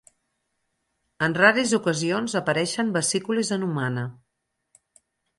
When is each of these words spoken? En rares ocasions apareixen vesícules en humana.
En 1.25 1.35
rares 1.41 1.73
ocasions 1.77 2.33
apareixen 2.39 2.89
vesícules 2.95 3.51
en 3.57 3.65
humana. 3.67 4.07